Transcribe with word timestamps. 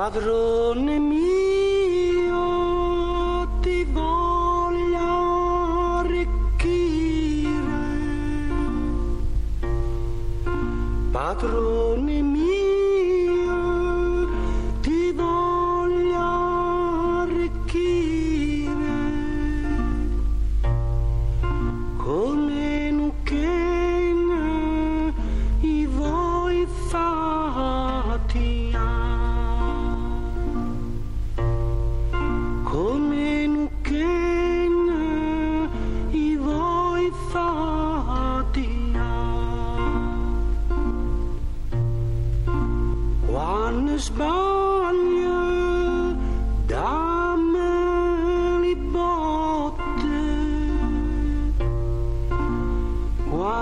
Padrone 0.00 0.98
mio, 0.98 1.39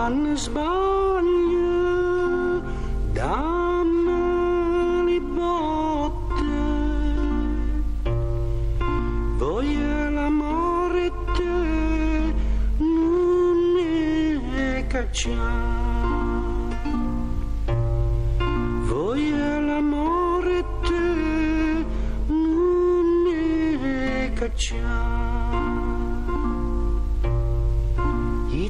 Johannesburg. 0.09 0.88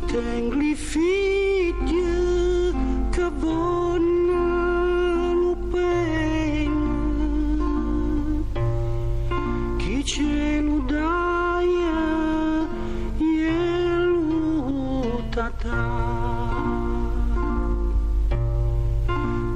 Tengli 0.09 0.75
figli 0.75 2.73
che 3.11 3.31
vogliono 3.39 5.55
bene 5.69 6.77
chi 9.77 10.03
ce 10.05 10.61
lo 10.62 10.78
dai 10.87 11.67
glielo 13.19 15.23
tata 15.28 15.77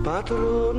padrone 0.03 0.72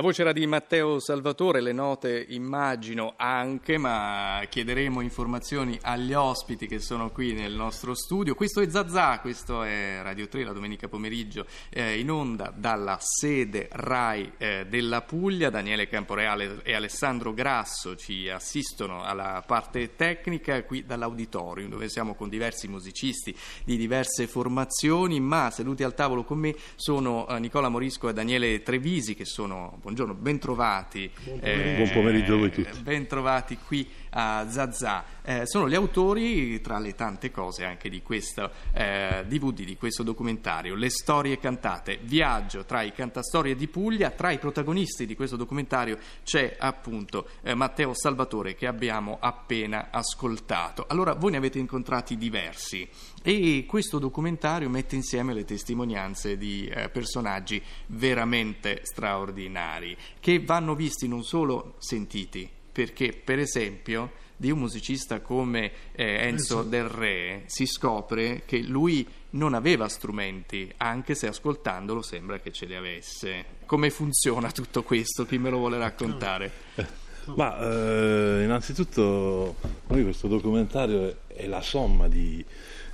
La 0.00 0.06
voce 0.06 0.22
era 0.22 0.32
di 0.32 0.46
Matteo 0.46 0.98
Salvatore, 0.98 1.60
le 1.60 1.72
note 1.72 2.24
immagino 2.30 3.12
anche, 3.18 3.76
ma 3.76 4.40
chiederemo 4.48 5.02
informazioni 5.02 5.78
agli 5.82 6.14
ospiti 6.14 6.66
che 6.66 6.78
sono 6.78 7.10
qui 7.10 7.34
nel 7.34 7.52
nostro 7.52 7.92
studio. 7.92 8.34
Questo 8.34 8.62
è 8.62 8.70
Zazà, 8.70 9.18
questo 9.20 9.62
è 9.62 10.00
Radio 10.02 10.26
3 10.26 10.44
la 10.44 10.54
domenica 10.54 10.88
pomeriggio 10.88 11.44
eh, 11.68 11.98
in 11.98 12.10
onda 12.10 12.50
dalla 12.56 12.96
sede 12.98 13.68
RAI 13.70 14.32
eh, 14.38 14.66
della 14.70 15.02
Puglia. 15.02 15.50
Daniele 15.50 15.86
Camporeale 15.86 16.60
e 16.62 16.72
Alessandro 16.72 17.34
Grasso 17.34 17.94
ci 17.94 18.30
assistono 18.30 19.02
alla 19.02 19.44
parte 19.46 19.96
tecnica 19.96 20.64
qui 20.64 20.86
dall'auditorium 20.86 21.68
dove 21.68 21.90
siamo 21.90 22.14
con 22.14 22.30
diversi 22.30 22.68
musicisti 22.68 23.36
di 23.64 23.76
diverse 23.76 24.26
formazioni, 24.26 25.20
ma 25.20 25.50
seduti 25.50 25.82
al 25.82 25.94
tavolo 25.94 26.24
con 26.24 26.38
me 26.38 26.56
sono 26.76 27.28
eh, 27.28 27.38
Nicola 27.38 27.68
Morisco 27.68 28.08
e 28.08 28.14
Daniele 28.14 28.62
Trevisi 28.62 29.14
che 29.14 29.26
sono 29.26 29.78
buongiorno, 29.90 30.14
bentrovati. 30.14 31.10
pomeriggio. 31.12 31.76
Buon 31.76 31.90
pomeriggio 31.92 32.34
a 32.34 32.36
voi 32.36 32.50
tutti. 32.52 32.80
Bentrovati 32.80 33.58
qui 33.66 33.88
a 34.10 34.46
Zazà. 34.48 35.04
Eh, 35.22 35.42
sono 35.46 35.68
gli 35.68 35.74
autori, 35.74 36.60
tra 36.60 36.78
le 36.78 36.94
tante 36.94 37.30
cose, 37.30 37.64
anche 37.64 37.88
di 37.88 38.00
questo 38.02 38.50
eh, 38.72 39.24
DVD, 39.26 39.64
di 39.64 39.76
questo 39.76 40.02
documentario, 40.02 40.74
Le 40.74 40.90
storie 40.90 41.38
cantate, 41.38 41.98
viaggio 42.02 42.64
tra 42.64 42.82
i 42.82 42.92
cantastorie 42.92 43.56
di 43.56 43.66
Puglia. 43.66 44.10
Tra 44.10 44.30
i 44.30 44.38
protagonisti 44.38 45.06
di 45.06 45.16
questo 45.16 45.36
documentario 45.36 45.98
c'è 46.22 46.56
appunto 46.58 47.28
eh, 47.42 47.54
Matteo 47.54 47.92
Salvatore 47.92 48.54
che 48.54 48.66
abbiamo 48.66 49.18
appena 49.20 49.88
ascoltato. 49.90 50.84
Allora, 50.88 51.14
voi 51.14 51.32
ne 51.32 51.36
avete 51.36 51.58
incontrati 51.58 52.16
diversi 52.16 52.88
e 53.22 53.64
questo 53.66 53.98
documentario 53.98 54.70
mette 54.70 54.96
insieme 54.96 55.34
le 55.34 55.44
testimonianze 55.44 56.38
di 56.38 56.66
eh, 56.66 56.88
personaggi 56.88 57.62
veramente 57.88 58.80
straordinari 58.82 59.96
che 60.18 60.40
vanno 60.40 60.74
visti 60.74 61.06
non 61.06 61.22
solo 61.22 61.74
sentiti, 61.78 62.48
perché 62.72 63.12
per 63.12 63.38
esempio 63.38 64.12
di 64.40 64.50
un 64.50 64.58
musicista 64.58 65.20
come 65.20 65.70
eh, 65.92 66.26
Enzo 66.26 66.62
Del 66.62 66.88
Re 66.88 67.42
si 67.44 67.66
scopre 67.66 68.42
che 68.46 68.62
lui 68.62 69.06
non 69.30 69.52
aveva 69.52 69.86
strumenti, 69.86 70.72
anche 70.78 71.14
se 71.14 71.26
ascoltandolo 71.26 72.00
sembra 72.00 72.38
che 72.38 72.50
ce 72.50 72.64
li 72.64 72.74
avesse. 72.74 73.44
Come 73.66 73.90
funziona 73.90 74.50
tutto 74.50 74.82
questo? 74.82 75.26
Chi 75.26 75.36
me 75.36 75.50
lo 75.50 75.58
vuole 75.58 75.76
raccontare? 75.76 76.50
Ma 77.36 77.58
eh, 77.60 78.44
innanzitutto 78.44 79.56
noi 79.88 80.02
questo 80.04 80.26
documentario 80.26 81.06
è, 81.06 81.16
è 81.34 81.46
la 81.46 81.60
somma 81.60 82.08
di, 82.08 82.42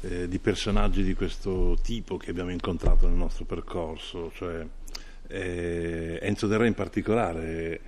eh, 0.09 0.29
di, 0.29 0.39
personaggi 0.39 1.03
di 1.03 1.15
questo 1.15 1.77
tipo 1.83 2.17
che 2.17 2.31
abbiamo 2.31 2.51
incontrato 2.51 3.09
nel 3.09 3.17
nostro 3.17 3.45
percorso, 3.45 4.31
cioè 4.35 4.65
eh, 5.29 6.19
Enzo 6.23 6.47
Del 6.47 6.59
Re 6.59 6.67
in 6.67 6.75
particolare. 6.75 7.81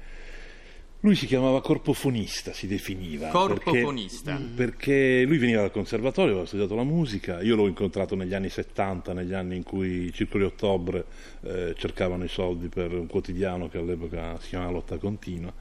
Lui 1.01 1.15
si 1.15 1.27
chiamava 1.27 1.61
corpofonista, 1.61 2.53
si 2.53 2.67
definiva. 2.67 3.29
Corpofonista. 3.29 4.33
Perché, 4.33 4.55
perché, 4.55 5.23
lui 5.23 5.39
veniva 5.39 5.61
dal 5.61 5.71
conservatorio, 5.71 6.33
aveva 6.33 6.47
studiato 6.47 6.75
la 6.75 6.83
musica, 6.83 7.41
io 7.41 7.55
l'ho 7.55 7.69
incontrato 7.69 8.17
negli 8.17 8.35
anni 8.35 8.49
70, 8.49 9.13
negli 9.13 9.33
anni 9.33 9.55
in 9.55 9.63
cui 9.63 10.07
i 10.07 10.13
Circoli 10.13 10.43
Ottobre 10.43 11.05
eh, 11.43 11.75
cercavano 11.79 12.25
i 12.25 12.29
soldi 12.29 12.67
per 12.67 12.93
un 12.93 13.07
quotidiano 13.07 13.69
che 13.69 13.79
all'epoca 13.79 14.41
si 14.41 14.49
chiamava 14.49 14.73
Lotta 14.73 14.99
Continua. 14.99 15.55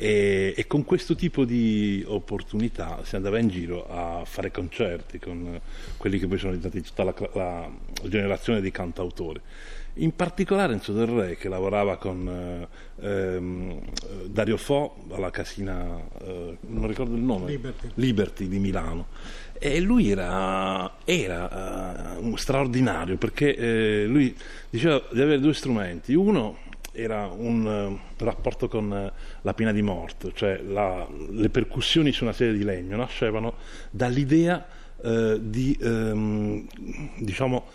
E, 0.00 0.54
e, 0.56 0.66
con 0.68 0.84
questo 0.84 1.16
tipo 1.16 1.44
di 1.44 2.04
opportunità 2.06 3.00
si 3.02 3.16
andava 3.16 3.40
in 3.40 3.48
giro 3.48 3.84
a 3.88 4.24
fare 4.24 4.52
concerti 4.52 5.18
con 5.18 5.60
quelli 5.96 6.20
che 6.20 6.28
poi 6.28 6.38
sono 6.38 6.52
diventati 6.52 6.80
tutta 6.84 7.02
la, 7.02 7.14
la 7.32 7.68
generazione 8.04 8.60
di 8.60 8.70
cantautori. 8.70 9.40
In 9.94 10.14
particolare 10.14 10.74
Enzo 10.74 10.92
Del 10.92 11.08
Re 11.08 11.36
che 11.36 11.48
lavorava 11.48 11.96
con 11.96 12.68
ehm, 13.00 13.80
Dario 14.26 14.56
Fo 14.56 14.98
alla 15.10 15.30
casina, 15.30 15.98
eh, 16.22 16.56
non 16.60 16.86
ricordo 16.86 17.16
il 17.16 17.22
nome, 17.22 17.50
Liberty, 17.50 17.90
Liberty 17.94 18.46
di 18.46 18.60
Milano. 18.60 19.06
E 19.58 19.80
lui 19.80 20.08
era, 20.08 20.98
era 21.04 22.16
uh, 22.20 22.36
straordinario 22.36 23.16
perché 23.16 23.56
eh, 23.56 24.04
lui 24.06 24.32
diceva 24.70 25.02
di 25.10 25.20
avere 25.20 25.40
due 25.40 25.54
strumenti. 25.54 26.14
Uno 26.14 26.58
era 26.98 27.26
un 27.26 27.64
uh, 27.64 28.24
rapporto 28.24 28.68
con 28.68 28.90
uh, 28.90 29.18
la 29.42 29.54
pina 29.54 29.72
di 29.72 29.82
morte, 29.82 30.32
cioè 30.34 30.60
la, 30.60 31.06
le 31.30 31.48
percussioni 31.48 32.10
su 32.10 32.24
una 32.24 32.32
serie 32.32 32.54
di 32.54 32.64
legno 32.64 32.96
nascevano 32.96 33.54
dall'idea 33.90 34.66
uh, 34.96 35.38
di, 35.38 35.78
um, 35.80 36.66
diciamo, 37.18 37.66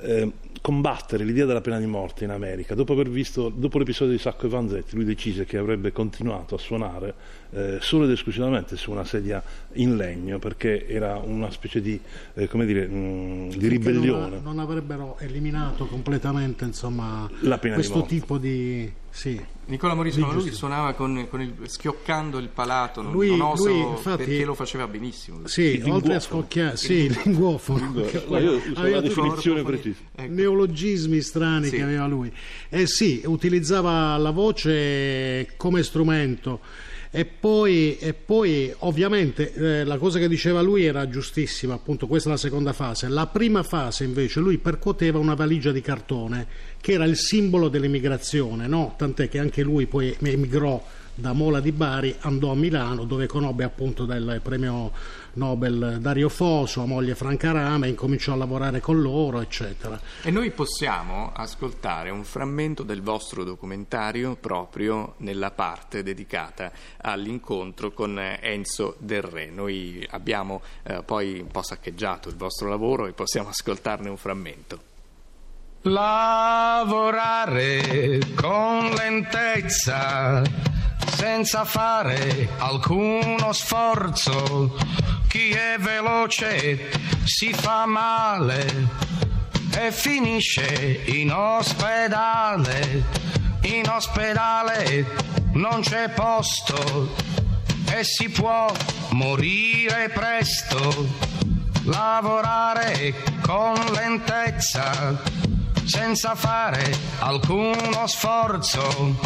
eh, 0.00 0.30
combattere 0.62 1.24
l'idea 1.24 1.44
della 1.44 1.60
pena 1.60 1.78
di 1.78 1.86
morte 1.86 2.24
in 2.24 2.30
America. 2.30 2.74
Dopo 2.74 2.92
aver 2.92 3.10
visto, 3.10 3.48
dopo 3.48 3.78
l'episodio 3.78 4.12
di 4.12 4.18
Sacco 4.18 4.46
e 4.46 4.48
Vanzetti, 4.48 4.94
lui 4.94 5.04
decise 5.04 5.44
che 5.44 5.58
avrebbe 5.58 5.92
continuato 5.92 6.54
a 6.54 6.58
suonare 6.58 7.14
eh, 7.50 7.78
solo 7.80 8.04
ed 8.04 8.10
esclusivamente 8.10 8.76
su 8.76 8.90
una 8.90 9.04
sedia 9.04 9.42
in 9.74 9.96
legno 9.96 10.38
perché 10.38 10.86
era 10.86 11.16
una 11.16 11.50
specie 11.50 11.80
di, 11.80 12.00
eh, 12.34 12.48
come 12.48 12.64
dire, 12.64 12.86
mh, 12.86 13.56
di 13.56 13.68
ribellione. 13.68 14.36
Non, 14.36 14.42
non, 14.42 14.58
avrebbero 14.60 15.16
eliminato 15.18 15.86
completamente 15.86 16.64
insomma, 16.64 17.28
questo 17.74 18.00
di 18.02 18.06
tipo 18.06 18.38
di... 18.38 19.00
Sì. 19.12 19.38
Nicola 19.66 19.94
Morisco, 19.94 20.32
lui 20.32 20.50
suonava 20.52 20.94
con, 20.94 21.26
con 21.30 21.40
il, 21.42 21.54
schioccando 21.66 22.38
il 22.38 22.48
palato, 22.48 23.02
non, 23.02 23.12
lui, 23.12 23.28
non 23.28 23.42
oso 23.42 23.68
lui, 23.68 23.80
infatti, 23.80 24.24
perché 24.24 24.44
lo 24.44 24.54
faceva 24.54 24.88
benissimo. 24.88 25.38
Lui. 25.38 25.48
Sì, 25.48 25.74
Il 25.76 25.90
oltre 25.90 26.14
a 26.14 26.20
scocchiare, 26.20 26.76
sì, 26.76 26.94
il 26.94 27.20
linguofono. 27.22 27.92
La 27.94 28.00
tutti 28.00 29.00
definizione 29.02 29.62
precisa. 29.62 30.00
ecco. 30.16 30.32
neologismi 30.32 31.20
strani 31.20 31.66
Sì. 31.66 31.76
che 31.76 31.82
aveva 31.82 32.06
lui. 32.06 32.32
Eh 32.70 32.86
sì, 32.86 33.22
utilizzava 33.24 34.16
la 34.16 34.30
voce 34.30 35.52
come 35.56 35.82
strumento 35.82 36.60
E 37.14 37.26
poi, 37.26 37.98
e 37.98 38.14
poi 38.14 38.74
ovviamente 38.78 39.52
eh, 39.52 39.84
la 39.84 39.98
cosa 39.98 40.18
che 40.18 40.28
diceva 40.28 40.62
lui 40.62 40.86
era 40.86 41.10
giustissima, 41.10 41.74
appunto 41.74 42.06
questa 42.06 42.30
è 42.30 42.32
la 42.32 42.38
seconda 42.38 42.72
fase. 42.72 43.06
La 43.08 43.26
prima 43.26 43.62
fase 43.62 44.04
invece 44.04 44.40
lui 44.40 44.56
percuoteva 44.56 45.18
una 45.18 45.34
valigia 45.34 45.72
di 45.72 45.82
cartone 45.82 46.46
che 46.80 46.92
era 46.92 47.04
il 47.04 47.18
simbolo 47.18 47.68
dell'emigrazione, 47.68 48.66
no? 48.66 48.94
tant'è 48.96 49.28
che 49.28 49.38
anche 49.38 49.62
lui 49.62 49.84
poi 49.84 50.16
emigrò 50.22 50.82
da 51.14 51.34
Mola 51.34 51.60
di 51.60 51.72
Bari, 51.72 52.16
andò 52.20 52.50
a 52.50 52.54
Milano 52.54 53.04
dove 53.04 53.26
conobbe 53.26 53.64
appunto 53.64 54.06
del 54.06 54.40
premio 54.42 54.92
Nobel 55.34 55.98
Dario 56.00 56.28
Fo, 56.28 56.66
sua 56.66 56.84
moglie 56.84 57.14
Franca 57.14 57.52
Rama, 57.52 57.86
incominciò 57.86 58.32
a 58.32 58.36
lavorare 58.36 58.80
con 58.80 59.00
loro, 59.00 59.40
eccetera. 59.40 60.00
E 60.22 60.30
noi 60.30 60.50
possiamo 60.50 61.32
ascoltare 61.34 62.10
un 62.10 62.24
frammento 62.24 62.82
del 62.82 63.00
vostro 63.02 63.44
documentario 63.44 64.36
proprio 64.36 65.14
nella 65.18 65.50
parte 65.50 66.02
dedicata 66.02 66.70
all'incontro 67.00 67.92
con 67.92 68.18
Enzo 68.18 68.96
Del 68.98 69.22
Re. 69.22 69.50
Noi 69.50 70.06
abbiamo 70.10 70.60
eh, 70.82 71.02
poi 71.02 71.40
un 71.40 71.48
po' 71.48 71.62
saccheggiato 71.62 72.28
il 72.28 72.36
vostro 72.36 72.68
lavoro 72.68 73.06
e 73.06 73.12
possiamo 73.12 73.48
ascoltarne 73.48 74.08
un 74.08 74.16
frammento. 74.16 74.90
Lavorare 75.84 77.40
con 78.36 78.90
lentezza 78.90 80.42
senza 81.22 81.64
fare 81.64 82.48
alcuno 82.58 83.52
sforzo. 83.52 84.74
Chi 85.32 85.48
è 85.48 85.78
veloce 85.78 86.90
si 87.24 87.54
fa 87.54 87.86
male 87.86 88.66
e 89.78 89.90
finisce 89.90 91.00
in 91.06 91.32
ospedale. 91.32 93.02
In 93.62 93.88
ospedale 93.88 95.06
non 95.52 95.80
c'è 95.80 96.10
posto 96.10 97.14
e 97.94 98.04
si 98.04 98.28
può 98.28 98.70
morire 99.12 100.10
presto. 100.10 101.08
Lavorare 101.84 103.14
con 103.40 103.72
lentezza 103.94 105.18
senza 105.86 106.34
fare 106.34 106.94
alcuno 107.20 108.06
sforzo. 108.06 109.18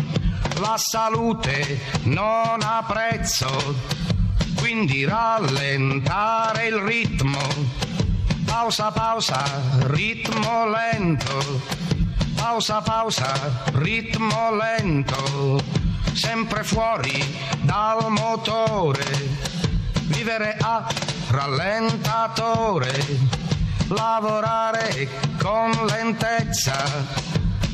La 0.61 0.77
salute 0.79 1.81
non 2.05 2.63
ha 2.63 2.85
prezzo, 2.87 4.05
quindi 4.67 5.05
rallentare 5.05 6.67
il 6.67 6.75
ritmo. 6.75 7.39
Pausa, 8.45 8.91
pausa, 8.91 9.41
ritmo 9.85 10.69
lento. 10.69 11.63
Pausa, 12.35 12.81
pausa, 12.81 13.33
ritmo 13.75 14.57
lento. 14.57 15.63
Sempre 16.15 16.65
fuori 16.65 17.13
dal 17.61 18.11
motore. 18.11 19.05
Vivere 20.07 20.57
a 20.61 20.85
rallentatore 21.29 23.05
lavorare 23.87 25.09
con 25.41 25.71
lentezza 25.87 26.75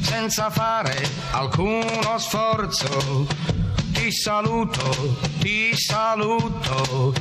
senza 0.02 0.50
fare 0.50 1.08
alcuno 1.30 2.18
sforzo. 2.18 3.51
Saluto, 4.12 5.17
ti 5.41 5.75
saluto. 5.75 7.14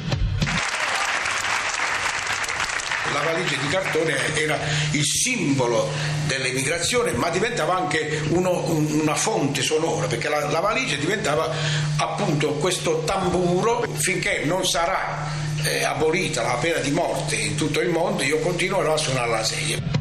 La 3.13 3.21
valigia 3.23 3.55
di 3.55 3.67
cartone 3.69 4.35
era 4.35 4.59
il 4.91 5.03
simbolo 5.03 5.89
dell'emigrazione, 6.27 7.13
ma 7.13 7.29
diventava 7.29 7.77
anche 7.77 8.21
uno- 8.29 8.65
una 8.69 9.15
fonte 9.15 9.61
sonora, 9.61 10.07
perché 10.07 10.27
la, 10.27 10.49
la 10.49 10.59
valigia 10.59 10.97
diventava 10.97 11.49
appunto 11.97 12.49
questo 12.55 13.03
tamburo 13.05 13.83
finché 13.95 14.41
non 14.43 14.65
sarà 14.65 15.29
eh, 15.63 15.83
abolita 15.83 16.41
la 16.41 16.55
pena 16.55 16.79
di 16.79 16.91
morte 16.91 17.35
in 17.35 17.55
tutto 17.55 17.79
il 17.79 17.89
mondo, 17.89 18.21
io 18.21 18.39
continuerò 18.39 18.93
a 18.93 18.97
suonare 18.97 19.29
la 19.29 19.43
sedia. 19.43 20.00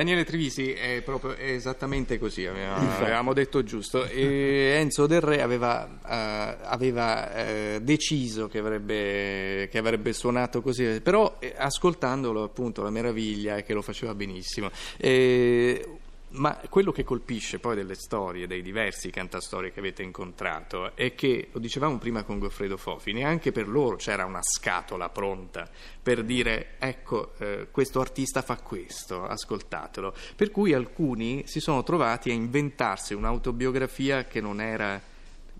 Daniele 0.00 0.24
Trivisi 0.24 0.72
è 0.72 1.02
proprio 1.02 1.36
è 1.36 1.50
esattamente 1.50 2.18
così, 2.18 2.46
aveva- 2.46 2.76
avevamo 3.02 3.34
detto 3.34 3.62
giusto. 3.62 4.06
E 4.06 4.72
Enzo 4.78 5.06
Del 5.06 5.20
Re 5.20 5.42
aveva, 5.42 5.98
eh, 6.08 6.56
aveva, 6.62 7.34
eh, 7.34 7.80
deciso 7.82 8.48
che 8.48 8.60
avrebbe, 8.60 9.68
che 9.70 9.76
avrebbe 9.76 10.14
suonato 10.14 10.62
così, 10.62 11.02
però 11.02 11.36
eh, 11.38 11.52
ascoltandolo 11.54 12.42
appunto 12.44 12.82
la 12.82 12.88
meraviglia 12.88 13.58
è 13.58 13.62
che 13.62 13.74
lo 13.74 13.82
faceva 13.82 14.14
benissimo. 14.14 14.70
E- 14.96 15.84
ma 16.32 16.60
quello 16.68 16.92
che 16.92 17.04
colpisce 17.04 17.58
poi 17.58 17.74
delle 17.74 17.94
storie, 17.94 18.46
dei 18.46 18.62
diversi 18.62 19.10
cantastorie 19.10 19.72
che 19.72 19.80
avete 19.80 20.02
incontrato, 20.02 20.94
è 20.94 21.14
che, 21.14 21.48
lo 21.52 21.58
dicevamo 21.58 21.98
prima 21.98 22.22
con 22.22 22.38
Goffredo 22.38 22.76
Fofi, 22.76 23.12
neanche 23.12 23.52
per 23.52 23.68
loro 23.68 23.96
c'era 23.96 24.24
una 24.24 24.42
scatola 24.42 25.08
pronta 25.08 25.68
per 26.02 26.24
dire 26.24 26.74
ecco, 26.78 27.32
eh, 27.38 27.68
questo 27.70 28.00
artista 28.00 28.42
fa 28.42 28.56
questo, 28.56 29.24
ascoltatelo. 29.24 30.14
Per 30.36 30.50
cui 30.50 30.72
alcuni 30.72 31.42
si 31.46 31.60
sono 31.60 31.82
trovati 31.82 32.30
a 32.30 32.34
inventarsi 32.34 33.14
un'autobiografia 33.14 34.24
che 34.24 34.40
non 34.40 34.60
era, 34.60 35.00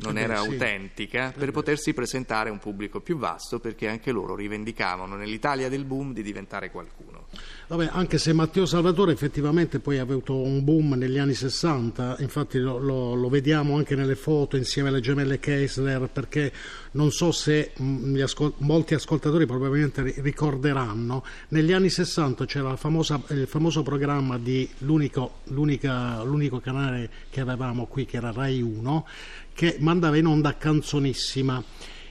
non 0.02 0.17
Eh 0.19 0.23
era 0.23 0.41
sì. 0.41 0.47
autentica 0.49 1.32
per 1.37 1.50
potersi 1.50 1.93
presentare 1.94 2.49
a 2.49 2.52
un 2.52 2.58
pubblico 2.58 3.00
più 3.00 3.17
vasto 3.19 3.58
perché 3.61 3.88
anche 3.88 4.11
loro 4.12 4.35
rivendicavano 4.35 5.17
nell'Italia 5.17 5.69
del 5.69 5.85
boom 5.85 6.12
di 6.12 6.23
diventare 6.23 6.70
qualcuno. 6.70 7.26
Vabbè, 7.69 7.91
anche 7.93 8.19
se 8.19 8.32
Matteo 8.32 8.67
Salvatore 8.67 9.12
effettivamente 9.12 9.79
poi 9.79 9.99
ha 9.99 10.02
avuto 10.02 10.37
un 10.37 10.64
boom 10.64 10.94
negli 10.94 11.19
anni 11.19 11.35
60, 11.35 12.17
infatti 12.20 12.58
lo, 12.58 12.79
lo- 12.79 13.14
lo 13.14 13.29
vediamo 13.29 13.76
anche 13.76 13.94
nelle 13.94 14.17
foto 14.17 14.56
insieme 14.56 14.88
alle 14.88 15.00
gemelle 15.00 15.38
Kessler, 15.38 16.08
perché 16.12 16.52
non 16.93 17.12
so 17.12 17.31
se 17.31 17.70
mh, 17.76 18.14
gli 18.14 18.20
ascol- 18.20 18.55
molti 18.58 18.94
ascoltatori 18.94 19.47
probabilmente 19.47 20.02
ri- 20.02 20.14
ricorderanno, 20.17 21.25
negli 21.49 21.73
anni 21.73 21.91
60 21.91 22.44
c'era 22.47 22.75
famosa- 22.76 23.23
il 23.29 23.47
famoso 23.47 23.82
programma 23.85 24.37
di 24.38 24.69
l'unico, 24.79 25.38
l'unico 25.44 26.58
canale 26.58 27.08
che 27.31 27.41
avevamo 27.41 27.87
qui, 27.87 28.05
che 28.06 28.17
era 28.17 28.32
Rai 28.32 28.61
1, 28.62 29.06
che 29.52 29.76
mandava 29.81 30.17
in 30.17 30.26
onda 30.26 30.56
Canzonissima. 30.56 31.62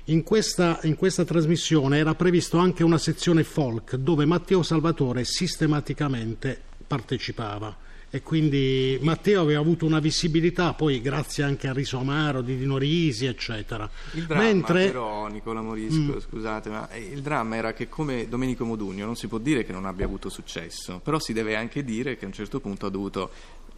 In 0.06 0.24
questa, 0.24 0.80
in 0.83 0.95
questa 0.95 1.24
trasmissione 1.24 1.97
era 1.97 2.15
previsto 2.15 2.57
anche 2.57 2.83
una 2.83 2.97
sezione 2.97 3.44
folk 3.44 3.95
dove 3.95 4.25
Matteo 4.25 4.63
Salvatore 4.63 5.24
sistematicamente 5.24 6.59
partecipava. 6.88 7.88
E 8.12 8.24
quindi 8.24 8.98
Matteo 9.01 9.41
aveva 9.41 9.60
avuto 9.60 9.86
una 9.86 10.00
visibilità 10.00 10.74
poi 10.74 11.00
grazie 11.00 11.43
anche 11.43 11.67
a 11.67 11.74
Riso 11.74 12.00
Amaro 12.00 12.41
di 12.41 12.58
Dino 12.58 12.79
Risi 12.79 13.27
eccetera. 13.27 13.88
Il 14.13 14.25
dramma 14.25 14.43
mentre 14.43 14.86
però, 14.88 15.27
Nicola 15.27 15.62
Morisco, 15.62 16.19
scusate, 16.19 16.69
ma 16.69 16.89
eh, 16.89 17.01
il 17.01 17.22
dramma 17.22 17.58
era 17.58 17.74
che 17.74 17.88
come 17.88 18.27
Domenico 18.27 18.65
Modugno 18.65 19.05
non 19.05 19.15
si 19.15 19.27
può 19.27 19.38
dire 19.38 19.63
che 19.63 19.74
non 19.74 19.86
abbia 19.86 20.05
avuto 20.05 20.27
successo, 20.27 21.00
però 21.03 21.19
si 21.19 21.34
deve 21.34 21.55
anche 21.55 21.84
dire 21.84 22.17
che 22.17 22.25
a 22.25 22.29
un 22.29 22.34
certo 22.34 22.60
punto 22.60 22.88
ha 22.88 22.89
dovuto, 22.89 23.29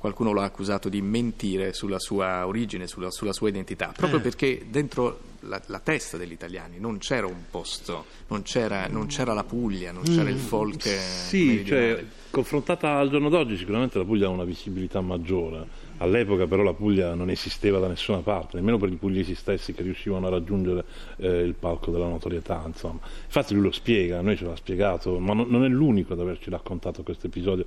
qualcuno 0.02 0.32
lo 0.32 0.42
ha 0.42 0.46
accusato 0.46 0.90
di 0.90 1.00
mentire 1.00 1.74
sulla 1.74 2.00
sua 2.00 2.48
origine, 2.48 2.88
sulla, 2.88 3.12
sulla 3.12 3.34
sua 3.34 3.50
identità, 3.50 3.94
proprio 3.96 4.18
Eh. 4.18 4.24
perché 4.24 4.66
dentro 4.68 5.20
la, 5.42 5.62
la 5.68 5.78
testa 5.80 6.18
degli 6.18 6.32
italiani 6.32 6.80
non 6.80 6.98
c'era 6.98 7.28
un 7.28 7.44
posto, 7.52 8.06
non 8.30 8.42
c'era, 8.42 8.88
non 8.88 9.06
c'era 9.06 9.34
la 9.34 9.44
Puglia, 9.44 9.92
non 9.92 10.02
c'era 10.02 10.30
il 10.32 10.38
folk 10.40 10.82
Sì, 10.82 11.64
cioè, 11.64 12.04
confrontata 12.32 12.98
al 12.98 13.12
giorno 13.12 13.30
d'oggi 13.30 13.56
sicuramente 13.58 14.00
la 14.00 14.04
Puglia 14.04 14.26
ha 14.26 14.30
una 14.30 14.44
visibilità 14.44 15.02
maggiore. 15.02 15.90
All'epoca 16.02 16.48
però 16.48 16.64
la 16.64 16.74
Puglia 16.74 17.14
non 17.14 17.30
esisteva 17.30 17.78
da 17.78 17.88
nessuna 17.88 18.20
parte, 18.20 18.58
nemmeno 18.58 18.78
per 18.80 18.90
i 18.92 18.96
pugliesi 18.96 19.36
stessi 19.36 19.74
che 19.74 19.84
riuscivano 19.84 20.26
a 20.26 20.30
raggiungere 20.32 20.84
eh, 21.18 21.42
il 21.42 21.54
palco 21.54 21.92
della 21.92 22.08
notorietà. 22.08 22.64
Insomma. 22.66 23.00
Infatti 23.26 23.54
lui 23.54 23.64
lo 23.64 23.72
spiega, 23.72 24.18
a 24.18 24.22
noi 24.22 24.36
ce 24.36 24.46
l'ha 24.46 24.56
spiegato, 24.56 25.20
ma 25.20 25.34
non, 25.34 25.48
non 25.48 25.64
è 25.64 25.68
l'unico 25.68 26.14
ad 26.14 26.20
averci 26.20 26.50
raccontato 26.50 27.04
questo 27.04 27.28
episodio, 27.28 27.66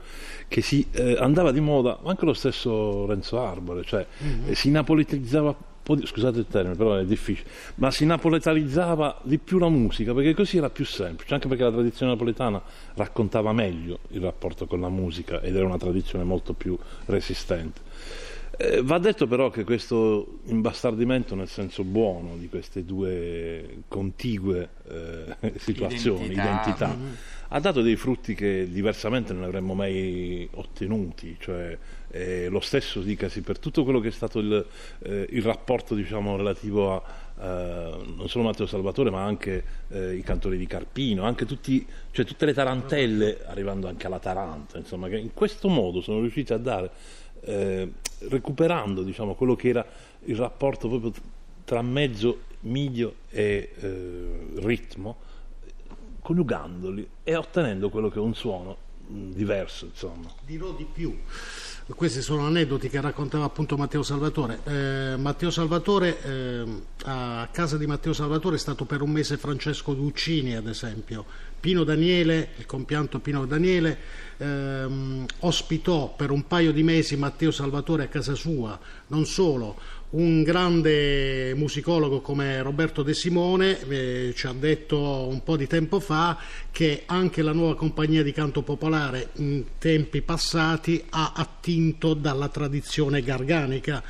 che 0.48 0.62
si 0.62 0.84
eh, 0.90 1.16
andava 1.18 1.52
di 1.52 1.60
moda, 1.60 2.00
anche 2.04 2.24
lo 2.24 2.32
stesso 2.32 3.06
Renzo 3.06 3.40
Arbore, 3.40 3.84
cioè 3.84 4.04
eh, 4.46 4.54
si 4.54 4.70
napolitizzava 4.70 5.72
scusate 6.04 6.38
il 6.38 6.46
termine, 6.48 6.76
però 6.76 6.94
è 6.94 7.04
difficile, 7.04 7.48
ma 7.76 7.90
si 7.90 8.06
napoletanizzava 8.06 9.20
di 9.22 9.38
più 9.38 9.58
la 9.58 9.68
musica 9.68 10.14
perché 10.14 10.32
così 10.32 10.56
era 10.56 10.70
più 10.70 10.86
semplice, 10.86 11.34
anche 11.34 11.46
perché 11.46 11.62
la 11.62 11.72
tradizione 11.72 12.12
napoletana 12.12 12.60
raccontava 12.94 13.52
meglio 13.52 13.98
il 14.08 14.22
rapporto 14.22 14.66
con 14.66 14.80
la 14.80 14.88
musica 14.88 15.42
ed 15.42 15.54
era 15.54 15.66
una 15.66 15.76
tradizione 15.76 16.24
molto 16.24 16.54
più 16.54 16.76
resistente. 17.04 17.83
Eh, 18.56 18.82
va 18.82 18.98
detto 18.98 19.26
però 19.26 19.50
che 19.50 19.64
questo 19.64 20.38
imbastardimento 20.44 21.34
nel 21.34 21.48
senso 21.48 21.82
buono 21.82 22.36
di 22.36 22.48
queste 22.48 22.84
due 22.84 23.82
contigue 23.88 24.68
eh, 24.88 25.52
situazioni, 25.58 26.32
Identità. 26.32 26.86
identità, 26.86 26.96
ha 27.48 27.60
dato 27.60 27.82
dei 27.82 27.96
frutti 27.96 28.34
che 28.34 28.68
diversamente 28.70 29.32
non 29.32 29.44
avremmo 29.44 29.74
mai 29.74 30.48
ottenuti, 30.52 31.36
cioè 31.38 31.76
eh, 32.10 32.48
lo 32.48 32.60
stesso 32.60 33.00
dicasi 33.00 33.40
per 33.40 33.58
tutto 33.58 33.82
quello 33.84 34.00
che 34.00 34.08
è 34.08 34.12
stato 34.12 34.38
il, 34.38 34.64
eh, 35.02 35.26
il 35.30 35.42
rapporto 35.42 35.94
diciamo, 35.94 36.36
relativo 36.36 36.94
a 36.94 37.02
eh, 37.36 37.96
non 38.16 38.28
solo 38.28 38.44
Matteo 38.44 38.66
Salvatore 38.66 39.10
ma 39.10 39.24
anche 39.24 39.64
eh, 39.88 40.14
i 40.14 40.22
cantori 40.22 40.56
di 40.56 40.66
Carpino, 40.66 41.24
anche 41.24 41.44
tutti, 41.46 41.84
cioè 42.12 42.24
tutte 42.24 42.46
le 42.46 42.54
tarantelle 42.54 43.40
arrivando 43.46 43.88
anche 43.88 44.06
alla 44.06 44.20
Taranta, 44.20 44.78
insomma 44.78 45.08
che 45.08 45.18
in 45.18 45.32
questo 45.34 45.68
modo 45.68 46.00
sono 46.00 46.20
riusciti 46.20 46.52
a 46.52 46.58
dare, 46.58 46.90
eh, 47.44 47.92
recuperando 48.28 49.02
diciamo, 49.02 49.34
quello 49.34 49.56
che 49.56 49.68
era 49.68 49.86
il 50.24 50.36
rapporto 50.36 50.88
proprio 50.88 51.12
tra 51.64 51.82
mezzo, 51.82 52.40
midio 52.60 53.16
e 53.30 53.72
eh, 53.78 54.46
ritmo, 54.56 55.16
coniugandoli 56.20 57.08
e 57.22 57.36
ottenendo 57.36 57.90
quello 57.90 58.08
che 58.08 58.18
è 58.18 58.22
un 58.22 58.34
suono 58.34 58.76
mh, 59.06 59.30
diverso, 59.32 59.86
insomma. 59.86 60.30
Dirò 60.44 60.72
di 60.72 60.86
più. 60.90 61.16
Questi 61.86 62.22
sono 62.22 62.46
aneddoti 62.46 62.88
che 62.88 62.98
raccontava 62.98 63.44
appunto 63.44 63.76
Matteo 63.76 64.02
Salvatore. 64.02 64.60
Eh, 64.64 65.16
Matteo 65.18 65.50
Salvatore, 65.50 66.22
eh, 66.22 66.64
a 67.04 67.46
casa 67.52 67.76
di 67.76 67.86
Matteo 67.86 68.14
Salvatore 68.14 68.56
è 68.56 68.58
stato 68.58 68.86
per 68.86 69.02
un 69.02 69.10
mese 69.10 69.36
Francesco 69.36 69.94
Guccini, 69.94 70.56
ad 70.56 70.66
esempio. 70.66 71.26
Pino 71.64 71.82
Daniele, 71.82 72.50
il 72.58 72.66
compianto 72.66 73.20
Pino 73.20 73.46
Daniele, 73.46 73.96
ehm, 74.36 75.24
ospitò 75.38 76.14
per 76.14 76.30
un 76.30 76.46
paio 76.46 76.72
di 76.72 76.82
mesi 76.82 77.16
Matteo 77.16 77.50
Salvatore 77.50 78.04
a 78.04 78.08
casa 78.08 78.34
sua, 78.34 78.78
non 79.06 79.24
solo, 79.24 79.74
un 80.10 80.42
grande 80.42 81.54
musicologo 81.54 82.20
come 82.20 82.60
Roberto 82.60 83.02
De 83.02 83.14
Simone 83.14 83.80
eh, 83.88 84.34
ci 84.36 84.46
ha 84.46 84.52
detto 84.52 85.26
un 85.26 85.42
po' 85.42 85.56
di 85.56 85.66
tempo 85.66 86.00
fa 86.00 86.36
che 86.70 87.04
anche 87.06 87.40
la 87.40 87.52
nuova 87.52 87.76
compagnia 87.76 88.22
di 88.22 88.32
canto 88.32 88.60
popolare 88.60 89.30
in 89.36 89.64
tempi 89.78 90.20
passati 90.20 91.02
ha 91.08 91.32
attinto 91.34 92.12
dalla 92.12 92.50
tradizione 92.50 93.22
garganica. 93.22 94.02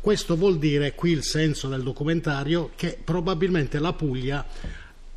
Questo 0.00 0.34
vuol 0.34 0.56
dire, 0.56 0.94
qui 0.94 1.10
il 1.10 1.24
senso 1.24 1.68
del 1.68 1.82
documentario, 1.82 2.70
che 2.74 2.96
probabilmente 3.04 3.78
la 3.78 3.92
Puglia, 3.92 4.46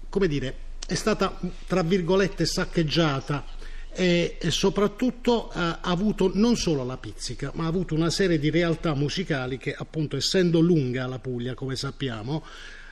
come 0.09 0.27
dire, 0.27 0.67
è 0.89 0.95
stata 0.95 1.39
tra 1.67 1.83
virgolette 1.83 2.47
saccheggiata 2.47 3.45
e, 3.91 4.37
e 4.39 4.49
soprattutto 4.49 5.51
eh, 5.51 5.59
ha 5.59 5.79
avuto 5.81 6.31
non 6.33 6.55
solo 6.55 6.83
la 6.83 6.97
pizzica, 6.97 7.51
ma 7.53 7.65
ha 7.65 7.67
avuto 7.67 7.93
una 7.93 8.09
serie 8.09 8.39
di 8.39 8.49
realtà 8.49 8.95
musicali 8.95 9.59
che 9.59 9.75
appunto 9.77 10.17
essendo 10.17 10.59
lunga 10.59 11.05
la 11.05 11.19
Puglia, 11.19 11.53
come 11.53 11.75
sappiamo, 11.75 12.43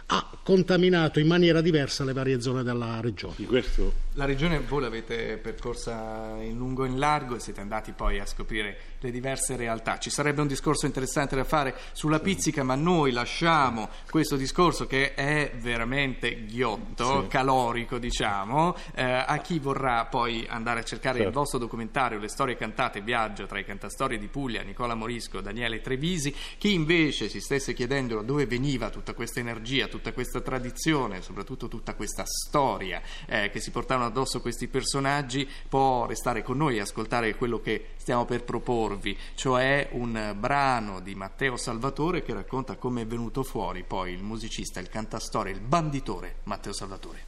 ha 0.10 0.38
contaminato 0.44 1.20
in 1.20 1.26
maniera 1.28 1.60
diversa 1.60 2.04
le 2.04 2.14
varie 2.14 2.40
zone 2.40 2.62
della 2.62 3.02
regione. 3.02 3.36
Questo 3.46 4.06
La 4.14 4.26
regione 4.26 4.60
voi 4.60 4.82
l'avete 4.82 5.38
percorsa 5.38 6.38
in 6.40 6.56
lungo 6.56 6.86
e 6.86 6.90
in 6.90 7.00
largo 7.00 7.36
e 7.36 7.40
siete 7.40 7.62
andati 7.62 7.94
poi 7.94 8.20
a 8.20 8.26
scoprire 8.26 8.78
le 9.00 9.12
diverse 9.12 9.56
realtà. 9.56 9.98
Ci 9.98 10.10
sarebbe 10.10 10.42
un 10.42 10.48
discorso 10.48 10.86
interessante 10.86 11.36
da 11.36 11.44
fare 11.44 11.76
sulla 11.92 12.20
pizzica, 12.20 12.64
ma 12.64 12.76
noi 12.76 13.12
lasciamo 13.12 13.90
questo 14.10 14.36
discorso 14.36 14.88
che 14.88 15.14
è 15.14 15.52
veramente 15.60 16.46
ghiotto, 16.46 17.22
Sì. 17.24 17.28
calorico, 17.28 17.98
diciamo, 17.98 18.76
eh, 18.96 19.04
a 19.04 19.38
chi 19.38 19.60
vorrà 19.60 20.06
poi 20.06 20.46
andare 20.50 20.80
a 20.80 20.84
cercare 20.84 21.18
il 21.20 21.24
Certo. 21.26 21.40
vostro 21.40 21.60
documentario 21.60 22.20
Le 22.20 22.30
storie 22.30 22.56
cantate 22.56 23.02
viaggio 23.02 23.46
tra 23.46 23.60
i 23.60 23.66
cantastorie 23.66 24.18
di 24.18 24.28
Puglia, 24.28 24.62
Nicola 24.62 24.96
Morisco, 24.96 25.42
Daniele 25.42 25.82
Trevisi, 25.82 26.34
chi 26.58 26.74
invece 26.74 27.30
si 27.30 27.40
stesse 27.40 27.74
chiedendo 27.74 28.16
da 28.16 28.22
dove 28.22 28.46
veniva 28.46 28.90
tutta 28.90 29.14
questa 29.14 29.40
energia, 29.40 29.88
tutta 29.88 30.12
questa 30.14 30.42
tradizione, 30.42 31.22
soprattutto 31.22 31.68
tutta 31.68 31.94
questa 31.94 32.24
storia 32.26 33.02
eh, 33.26 33.50
che 33.50 33.60
si 33.60 33.72
portavano 33.72 34.08
addosso 34.08 34.42
questi 34.42 34.68
personaggi, 34.68 35.48
può 35.70 36.06
restare 36.06 36.44
con 36.44 36.58
noi 36.58 36.78
e 36.78 36.82
ascoltare 36.82 37.36
quello 37.36 37.60
che 37.60 37.90
stiamo 37.98 38.26
per 38.26 38.44
proporvi, 38.88 39.18
cioè 39.36 39.90
un 39.92 40.34
brano 40.38 41.02
di 41.02 41.14
Matteo 41.16 41.58
Salvatore 41.58 42.24
che 42.24 42.34
racconta 42.34 42.78
come 42.78 43.02
è 43.02 43.06
venuto 43.06 43.44
fuori 43.44 43.84
poi 43.84 44.14
il 44.14 44.24
musicista, 44.24 44.80
il 44.80 44.88
cantastorie, 44.90 45.52
il 45.52 45.60
banditore 45.60 46.38
Matteo 46.44 46.72
Salvatore. 46.72 47.26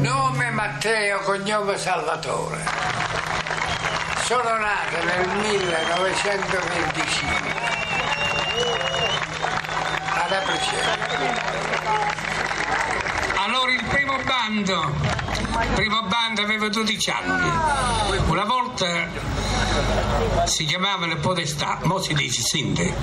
Nome 0.00 0.50
Matteo, 0.50 1.20
cognome 1.20 1.78
Salvatore. 1.78 2.62
Sono 4.24 4.58
nato 4.58 5.02
nel 5.04 5.26
1925 5.38 7.52
ad 10.08 10.32
Apriceno. 10.32 11.04
Allora 13.44 13.72
il 13.72 13.84
primo 13.84 14.16
bando, 14.24 14.90
il 15.60 15.68
primo 15.74 16.02
bando 16.04 16.40
avevo 16.40 16.70
12 16.70 17.10
anni. 17.10 18.18
Una 18.28 18.44
volta 18.44 19.06
si 20.46 20.64
chiamavano 20.64 21.14
podestà, 21.16 21.78
mo 21.82 22.00
si 22.00 22.14
dice 22.14 22.40
sinte, 22.40 22.94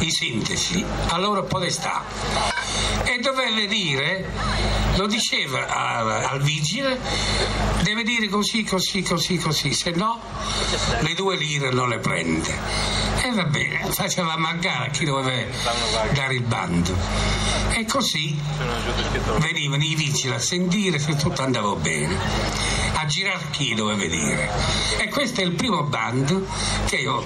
i 0.00 0.10
sintesi, 0.10 0.84
allora 1.10 1.42
podestà. 1.42 2.51
E 3.04 3.18
doveva 3.18 3.66
dire, 3.66 4.30
lo 4.96 5.06
diceva 5.06 5.66
a- 5.68 6.28
al 6.30 6.40
vigile, 6.42 6.98
deve 7.82 8.02
dire 8.02 8.28
così, 8.28 8.64
così, 8.64 9.02
così, 9.02 9.36
così, 9.38 9.72
se 9.74 9.90
no 9.90 10.20
le 11.00 11.14
due 11.14 11.36
lire 11.36 11.70
non 11.70 11.88
le 11.88 11.98
prende. 11.98 12.54
E 13.22 13.30
va 13.32 13.44
bene, 13.44 13.90
faceva 13.90 14.36
mancare 14.36 14.86
a 14.88 14.90
chi 14.90 15.04
doveva 15.04 15.50
dare 16.12 16.34
il 16.34 16.42
bando. 16.42 16.96
E 17.70 17.84
così 17.86 18.38
venivano 19.38 19.82
i 19.82 19.94
vigili 19.94 20.34
a 20.34 20.38
sentire 20.38 20.98
se 20.98 21.14
tutto 21.16 21.42
andava 21.42 21.74
bene, 21.74 22.16
a 22.94 23.06
girare 23.06 23.44
chi 23.50 23.74
doveva 23.74 24.04
dire. 24.04 24.50
E 24.98 25.08
questo 25.08 25.40
è 25.40 25.44
il 25.44 25.52
primo 25.52 25.82
bando 25.84 26.46
che 26.86 26.96
io 26.96 27.24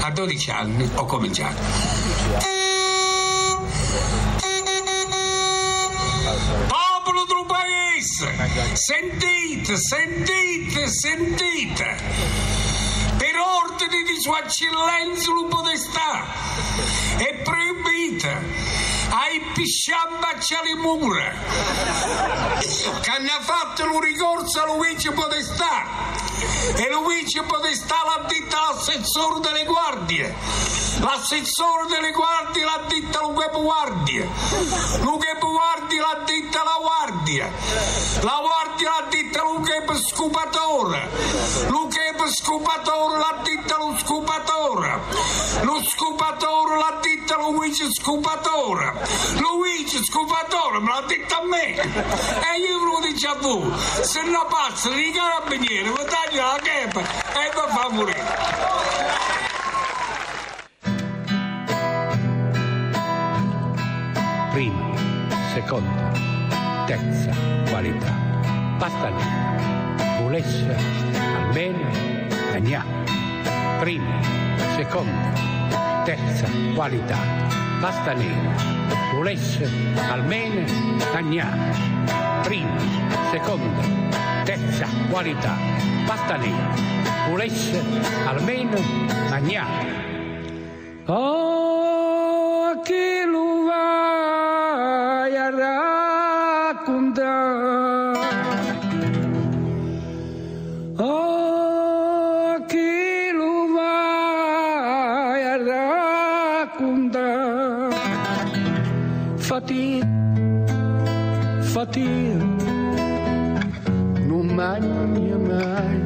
a 0.00 0.10
12 0.10 0.50
anni 0.50 0.88
ho 0.94 1.04
cominciato. 1.06 1.62
Popolo 6.34 7.24
del 7.26 7.44
paese, 7.46 8.34
sentite, 8.74 9.76
sentite, 9.76 10.88
sentite. 10.88 11.96
Per 13.16 13.36
ordine 13.38 14.02
di 14.02 14.20
Sua 14.20 14.40
Eccellenza 14.40 15.30
lo 15.30 15.46
Podestà 15.46 16.26
è 17.18 17.34
proibita 17.42 18.42
ai 19.10 19.40
pisciambacci 19.54 20.54
alle 20.54 20.74
mura 20.74 21.32
che 23.00 23.10
hanno 23.10 23.40
fatto 23.40 23.84
un 23.84 24.00
ricorso 24.00 24.60
a 24.60 24.66
Luigi 24.66 25.10
Podestà 25.12 26.23
e 26.76 26.90
Luigi 26.90 27.40
Podestà 27.42 27.96
l'ha 28.04 28.26
detta 28.26 28.68
all'assessore 28.68 29.40
delle 29.40 29.64
guardie. 29.64 30.34
L'assessore 31.00 31.86
delle 31.88 32.12
guardie 32.12 32.64
l'ha 32.64 32.84
detta 32.88 33.20
guardia 33.20 33.20
la 33.20 33.26
web 35.10 35.38
guardia 35.38 36.02
l'ha 36.02 36.22
detta 36.24 36.60
alla 36.60 36.78
guardia. 36.80 37.50
La 38.20 38.40
guardia 38.40 38.90
l'ha 38.90 39.06
detta 39.08 39.42
web 39.58 39.94
scupatore 39.96 41.08
lo 41.68 41.88
web 41.90 42.28
scupatore 42.28 43.18
l'ha 43.18 43.40
detta 43.42 43.76
allo 43.76 43.96
scupatore 43.98 45.00
lo 45.62 45.82
scupatore 45.84 46.76
l'ha 46.76 46.98
detta 47.00 47.13
Luigi 47.50 47.86
scupatore. 47.92 48.92
Luigi 49.38 50.02
scupatore 50.04 50.80
me 50.80 50.88
l'ha 50.88 51.04
detto 51.06 51.34
a 51.34 51.44
me. 51.46 51.74
E 51.74 52.58
io 52.58 52.78
ve 52.78 52.84
lo 52.84 53.00
dico 53.06 53.30
a 53.30 53.34
voi 53.40 53.72
se 54.02 54.22
no 54.22 54.46
passa 54.48 54.88
di 54.90 55.10
carabinieri 55.10 55.88
mi 55.88 56.04
taglia 56.04 56.52
la 56.52 56.58
chepa 56.62 57.00
e 57.00 57.50
mi 57.54 57.72
fa 57.72 57.88
morire 57.90 58.74
prima, 64.54 64.94
seconda, 65.52 66.12
terza 66.86 67.32
qualità. 67.68 68.12
Pasta 68.78 69.08
nera, 69.08 70.20
volesse 70.22 70.76
almeno 71.34 71.90
mangiare. 72.52 73.02
Prima, 73.80 74.20
seconda, 74.76 75.32
terza 76.04 76.46
qualità. 76.74 77.16
Pasta 77.80 78.12
nera, 78.12 78.54
volesse 79.14 79.68
almeno 80.10 80.64
mangiare. 81.12 81.74
Prima, 82.42 82.76
seconda, 83.30 83.82
terza 84.44 84.86
qualità. 85.10 85.56
Pasta 86.06 86.36
nera, 86.36 86.74
volesse 87.28 87.82
almeno 88.26 88.78
mangiare. 89.30 90.02
Oh, 91.06 92.80
chi 92.82 93.24
lo 93.26 93.70
Fatica, 109.54 110.04
fatica, 111.60 112.44
non 114.26 114.46
mangia 114.50 115.38
mai. 115.38 116.00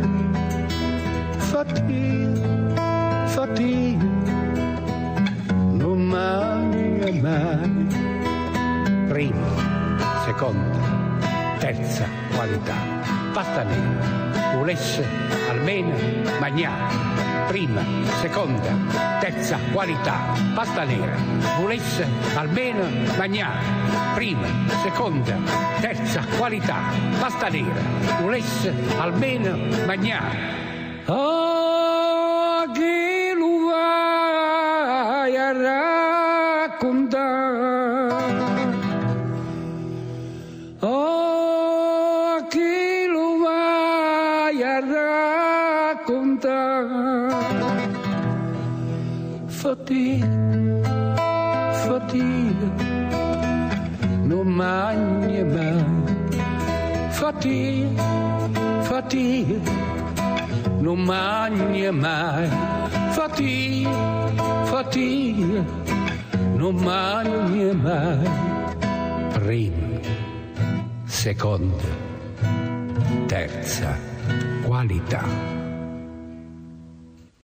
Fatica, 1.49 3.25
fatica 3.25 4.05
non 5.81 5.99
mangia 5.99 7.11
mai. 7.23 7.87
Prima, 9.09 9.49
seconda, 10.27 10.79
terza 11.59 12.05
qualità. 12.37 12.77
pasta 13.33 13.63
nera, 13.63 14.59
volesse 14.59 15.03
almeno 15.49 15.97
mangiare. 16.39 17.28
Prima, 17.49 17.83
seconda, 18.21 18.69
terza 19.21 19.59
qualità, 19.73 20.35
pasta 20.55 20.85
nera, 20.85 21.17
volesse 21.59 22.07
almeno 22.35 22.87
mangiare. 23.17 23.65
Prima, 24.15 24.47
seconda, 24.83 25.35
terza 25.81 26.23
qualità, 26.37 26.77
pasta 27.19 27.49
nera, 27.49 27.81
volesse 28.21 28.75
almeno 28.99 29.57
mangiare. 29.87 30.37
Oh, 31.07 32.71
chi 32.75 33.33
lo 33.35 33.67
vai 33.71 35.35
a 35.35 35.53
raccontare? 36.67 37.28
Fatica, 49.59 50.29
fatica, 51.85 52.69
non 54.23 54.47
mangia 54.47 55.45
mai. 55.45 55.85
Fatica, 57.11 58.05
fatica, 58.83 59.59
non 60.79 61.01
mangia 61.01 61.91
mai. 61.91 62.49
Fatica, 63.11 63.91
fatica, 64.67 65.65
non 66.55 66.75
mangia 66.77 67.75
mai. 67.75 68.31
Prima 69.33 69.99
seconda, 71.05 71.89
terza 73.27 73.99
qualità. 74.65 75.58